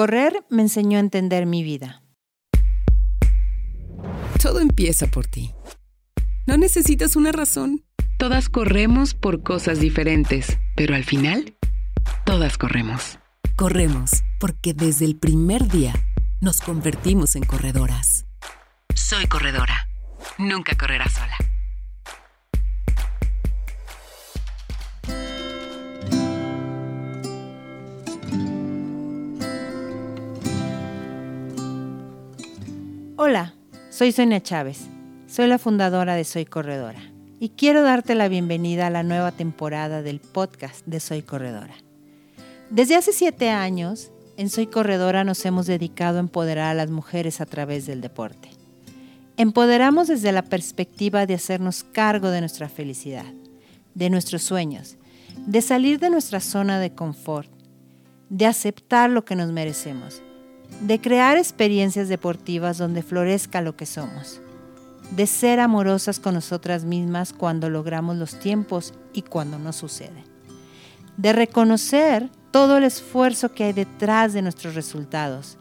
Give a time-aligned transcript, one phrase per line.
[0.00, 2.02] Correr me enseñó a entender mi vida.
[4.42, 5.52] Todo empieza por ti.
[6.46, 7.84] No necesitas una razón.
[8.16, 11.54] Todas corremos por cosas diferentes, pero al final,
[12.24, 13.18] todas corremos.
[13.56, 15.92] Corremos porque desde el primer día
[16.40, 18.24] nos convertimos en corredoras.
[18.94, 19.86] Soy corredora.
[20.38, 21.49] Nunca correrás sola.
[33.22, 33.52] Hola,
[33.90, 34.86] soy Sonia Chávez.
[35.26, 37.02] Soy la fundadora de Soy Corredora
[37.38, 41.74] y quiero darte la bienvenida a la nueva temporada del podcast de Soy Corredora.
[42.70, 47.42] Desde hace siete años, en Soy Corredora nos hemos dedicado a empoderar a las mujeres
[47.42, 48.48] a través del deporte.
[49.36, 53.26] Empoderamos desde la perspectiva de hacernos cargo de nuestra felicidad,
[53.94, 54.96] de nuestros sueños,
[55.36, 57.50] de salir de nuestra zona de confort,
[58.30, 60.22] de aceptar lo que nos merecemos
[60.80, 64.40] de crear experiencias deportivas donde florezca lo que somos,
[65.10, 70.24] de ser amorosas con nosotras mismas cuando logramos los tiempos y cuando no sucede,
[71.16, 75.58] de reconocer todo el esfuerzo que hay detrás de nuestros resultados,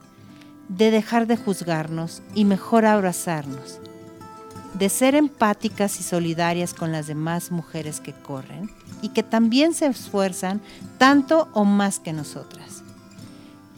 [0.69, 3.79] de dejar de juzgarnos y mejor abrazarnos,
[4.75, 9.87] de ser empáticas y solidarias con las demás mujeres que corren y que también se
[9.87, 10.61] esfuerzan
[10.97, 12.83] tanto o más que nosotras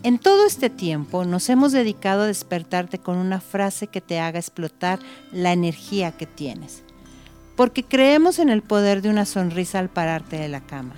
[0.04, 4.40] en todo este tiempo nos hemos dedicado a despertarte con una frase que te haga
[4.40, 5.00] explotar
[5.32, 6.84] la energía que tienes,
[7.56, 10.96] porque creemos en el poder de una sonrisa al pararte de la cama,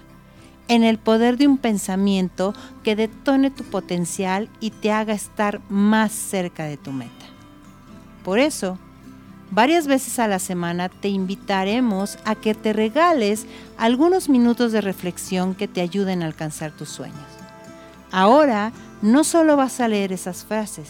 [0.70, 6.14] en el poder de un pensamiento que detone tu potencial y te haga estar más
[6.14, 7.26] cerca de tu meta.
[8.24, 8.80] Por eso,
[9.52, 13.46] varias veces a la semana te invitaremos a que te regales
[13.78, 17.43] algunos minutos de reflexión que te ayuden a alcanzar tus sueños.
[18.14, 20.88] Ahora no solo vas a leer esas frases,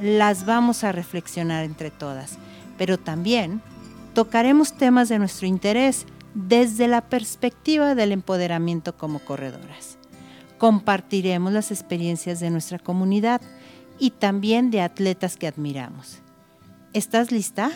[0.00, 2.38] las vamos a reflexionar entre todas,
[2.78, 3.60] pero también
[4.14, 9.98] tocaremos temas de nuestro interés desde la perspectiva del empoderamiento como corredoras.
[10.56, 13.42] Compartiremos las experiencias de nuestra comunidad
[13.98, 16.20] y también de atletas que admiramos.
[16.94, 17.70] ¿Estás lista?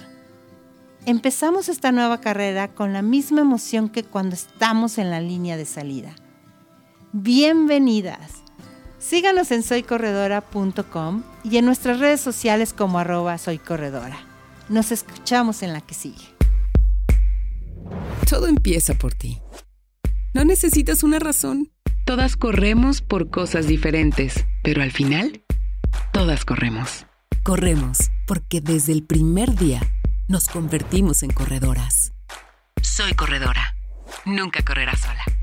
[1.05, 5.67] Empezamos esta nueva carrera con la misma emoción que cuando estamos en la línea de
[5.67, 6.15] salida.
[7.13, 8.41] Bienvenidas.
[9.01, 14.19] Síganos en soycorredora.com y en nuestras redes sociales como arroba soycorredora.
[14.69, 16.23] Nos escuchamos en la que sigue.
[18.29, 19.41] Todo empieza por ti.
[20.35, 21.73] No necesitas una razón.
[22.05, 25.43] Todas corremos por cosas diferentes, pero al final,
[26.13, 27.07] todas corremos.
[27.43, 29.81] Corremos porque desde el primer día
[30.29, 32.13] nos convertimos en corredoras.
[32.83, 33.75] Soy corredora.
[34.27, 35.40] Nunca correrás sola.